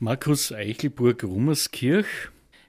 [0.00, 2.06] Markus Eichelburg-Rummerskirch.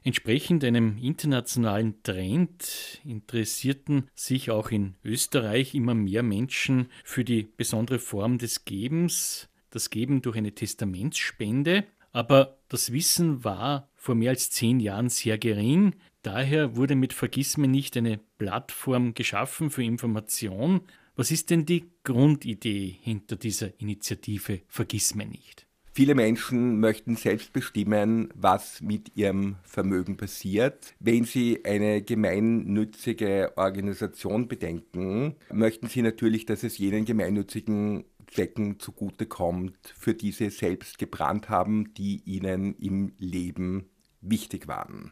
[0.02, 8.00] Entsprechend einem internationalen Trend interessierten sich auch in Österreich immer mehr Menschen für die besondere
[8.00, 11.86] Form des Gebens, das Geben durch eine Testamentsspende.
[12.12, 15.94] Aber das Wissen war vor mehr als zehn Jahren sehr gering.
[16.24, 20.82] Daher wurde mit Vergiss mir nicht eine Plattform geschaffen für Information.
[21.16, 25.69] Was ist denn die Grundidee hinter dieser Initiative Vergiss mir nicht?
[26.00, 30.96] Viele Menschen möchten selbst bestimmen, was mit ihrem Vermögen passiert.
[31.02, 39.76] Wenn sie eine gemeinnützige Organisation bedenken, möchten sie natürlich, dass es jenen gemeinnützigen Zwecken zugutekommt,
[39.94, 43.90] für die sie selbst gebrannt haben, die ihnen im Leben
[44.22, 45.12] wichtig waren.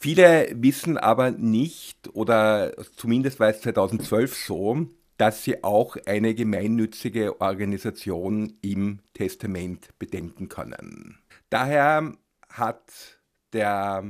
[0.00, 7.40] Viele wissen aber nicht, oder zumindest war es 2012 so, dass sie auch eine gemeinnützige
[7.40, 11.18] Organisation im Testament bedenken können.
[11.50, 12.14] Daher
[12.48, 13.20] hat
[13.52, 14.04] der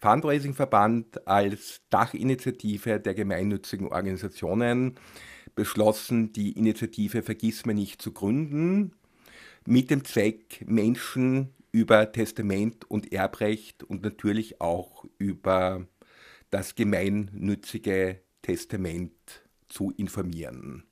[0.00, 4.96] Fundraising-Verband als Dachinitiative der gemeinnützigen Organisationen
[5.54, 8.92] beschlossen, die Initiative Vergiss mir nicht zu gründen,
[9.66, 15.86] mit dem Zweck, Menschen über Testament und Erbrecht und natürlich auch über
[16.50, 20.84] das gemeinnützige Testament zu informieren.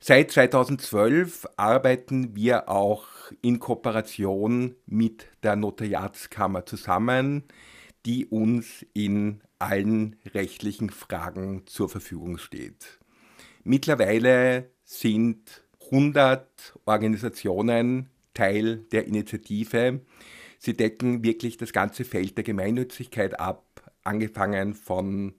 [0.00, 3.06] Seit 2012 arbeiten wir auch
[3.42, 7.44] in Kooperation mit der Notariatskammer zusammen,
[8.06, 12.98] die uns in allen rechtlichen Fragen zur Verfügung steht.
[13.62, 20.00] Mittlerweile sind 100 Organisationen Teil der Initiative.
[20.58, 25.34] Sie decken wirklich das ganze Feld der Gemeinnützigkeit ab, angefangen von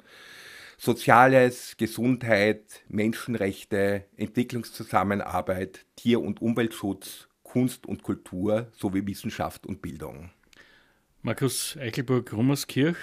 [0.84, 10.32] Soziales, Gesundheit, Menschenrechte, Entwicklungszusammenarbeit, Tier- und Umweltschutz, Kunst und Kultur sowie Wissenschaft und Bildung.
[11.22, 12.98] Markus Eichelburg-Rummerskirch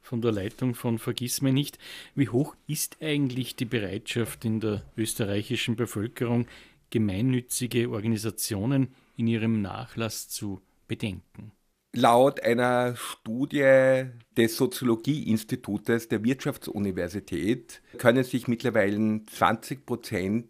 [0.00, 1.76] von der Leitung von Vergiss mir nicht.
[2.14, 6.46] Wie hoch ist eigentlich die Bereitschaft in der österreichischen Bevölkerung,
[6.90, 11.50] gemeinnützige Organisationen in ihrem Nachlass zu bedenken?
[11.96, 14.06] Laut einer Studie
[14.36, 20.48] des Soziologieinstitutes der Wirtschaftsuniversität können sich mittlerweile 20 Prozent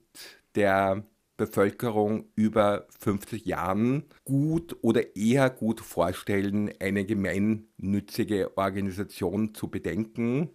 [0.55, 1.05] der
[1.37, 10.49] Bevölkerung über 50 Jahren gut oder eher gut vorstellen, eine gemeinnützige Organisation zu bedenken,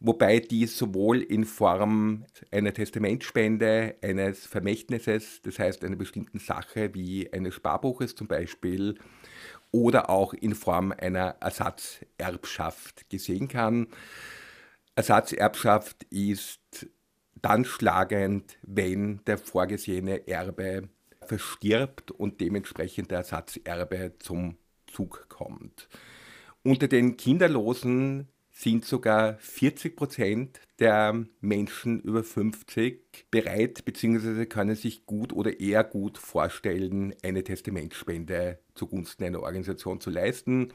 [0.00, 7.32] wobei dies sowohl in Form einer Testamentspende, eines Vermächtnisses, das heißt einer bestimmten Sache wie
[7.32, 8.98] eines Sparbuches zum Beispiel,
[9.70, 13.88] oder auch in Form einer Ersatzerbschaft gesehen kann.
[14.94, 16.88] Ersatzerbschaft ist
[17.40, 20.88] dann schlagend, wenn der vorgesehene Erbe
[21.26, 25.88] verstirbt und dementsprechend der Ersatzerbe zum Zug kommt.
[26.62, 34.46] Unter den Kinderlosen sind sogar 40 Prozent der Menschen über 50 bereit bzw.
[34.46, 40.72] können sich gut oder eher gut vorstellen, eine Testamentspende zugunsten einer Organisation zu leisten,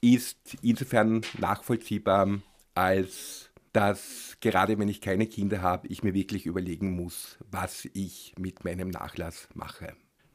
[0.00, 2.40] ist insofern nachvollziehbar,
[2.74, 8.32] als dass gerade wenn ich keine Kinder habe, ich mir wirklich überlegen muss, was ich
[8.38, 9.92] mit meinem Nachlass mache.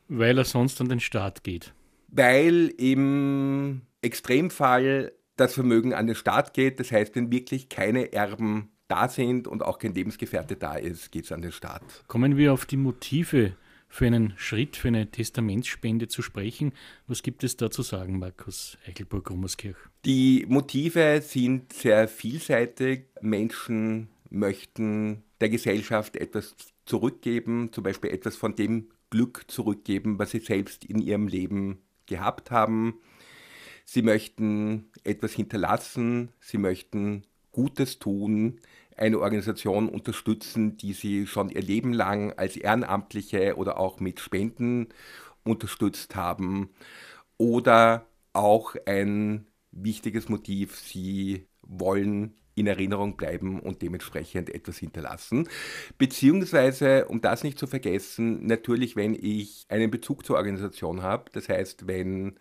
[0.07, 1.73] Weil er sonst an den Staat geht.
[2.09, 6.79] Weil im Extremfall das Vermögen an den Staat geht.
[6.79, 11.25] Das heißt, wenn wirklich keine Erben da sind und auch kein Lebensgefährte da ist, geht
[11.25, 11.81] es an den Staat.
[12.07, 13.53] Kommen wir auf die Motive
[13.87, 16.71] für einen Schritt, für eine Testamentsspende zu sprechen.
[17.07, 19.75] Was gibt es da zu sagen, Markus Eichelburg-Rummerskirch?
[20.05, 23.07] Die Motive sind sehr vielseitig.
[23.19, 30.39] Menschen möchten der Gesellschaft etwas zurückgeben, zum Beispiel etwas von dem Glück zurückgeben, was sie
[30.39, 32.99] selbst in ihrem Leben gehabt haben.
[33.85, 38.59] Sie möchten etwas hinterlassen, sie möchten Gutes tun,
[38.95, 44.89] eine Organisation unterstützen, die sie schon ihr Leben lang als Ehrenamtliche oder auch mit Spenden
[45.43, 46.69] unterstützt haben.
[47.37, 55.47] Oder auch ein wichtiges Motiv, sie wollen in Erinnerung bleiben und dementsprechend etwas hinterlassen.
[55.97, 61.49] Beziehungsweise, um das nicht zu vergessen, natürlich, wenn ich einen Bezug zur Organisation habe, das
[61.49, 62.35] heißt, wenn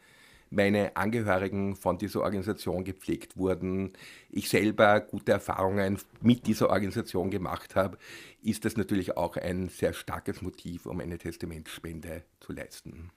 [0.50, 3.92] meine Angehörigen von dieser Organisation gepflegt wurden,
[4.28, 7.98] ich selber gute Erfahrungen mit dieser Organisation gemacht habe,
[8.42, 13.10] ist das natürlich auch ein sehr starkes Motiv, um eine Testamentspende zu leisten.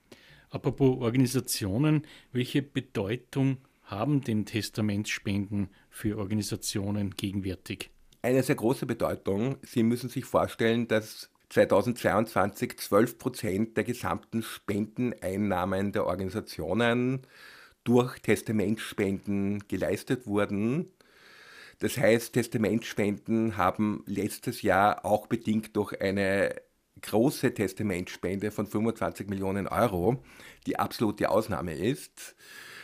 [0.51, 7.89] Apropos Organisationen, welche Bedeutung haben denn Testamentsspenden für Organisationen gegenwärtig?
[8.21, 9.57] Eine sehr große Bedeutung.
[9.63, 17.27] Sie müssen sich vorstellen, dass 2022 12 Prozent der gesamten Spendeneinnahmen der Organisationen
[17.83, 20.91] durch Testamentspenden geleistet wurden.
[21.77, 26.55] Das heißt, Testamentspenden haben letztes Jahr auch bedingt durch eine
[27.01, 30.23] große Testamentspende von 25 Millionen Euro,
[30.65, 32.35] die absolute Ausnahme ist,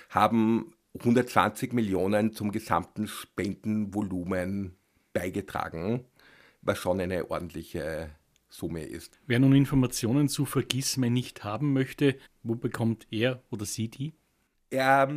[0.10, 4.76] haben 120 Millionen zum gesamten Spendenvolumen
[5.14, 6.06] beigetragen,
[6.62, 8.12] was schon eine ordentliche
[8.50, 9.20] Summe ist.
[9.28, 14.14] Wer nun Informationen zu Vergissme nicht haben möchte, wo bekommt er oder sie die?
[14.70, 15.10] Er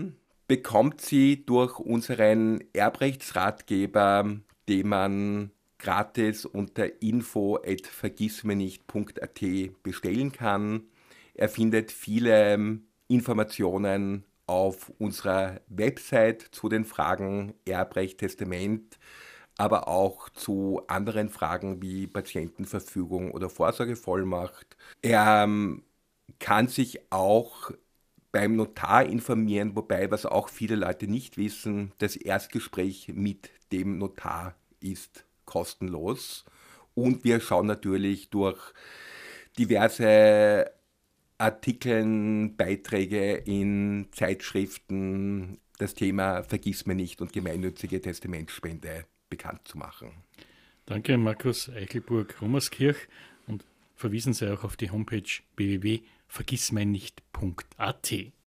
[0.46, 9.40] bekommt sie durch unseren Erbrechtsratgeber, den man gratis unter info.vergissmenicht.at
[9.82, 10.84] bestellen kann.
[11.34, 12.78] Er findet viele
[13.08, 18.98] Informationen auf unserer Website zu den Fragen Erbrecht, Testament,
[19.58, 24.76] aber auch zu anderen Fragen wie Patientenverfügung oder Vorsorgevollmacht.
[25.02, 25.82] Er ähm,
[26.38, 27.70] kann sich auch
[28.32, 34.54] beim Notar informieren, wobei, was auch viele Leute nicht wissen, das Erstgespräch mit dem Notar
[34.80, 36.44] ist kostenlos.
[36.94, 38.58] Und wir schauen natürlich durch
[39.58, 40.70] diverse
[41.38, 50.12] Artikeln, Beiträge in Zeitschriften das Thema Vergiss mir nicht und gemeinnützige Testamentspende bekannt zu machen.
[50.84, 53.08] Danke, Markus Eichelburg-Rummerskirch
[53.46, 53.64] und
[53.96, 55.22] verwiesen Sie auch auf die Homepage
[55.56, 58.32] www.vergissmeinnicht.at.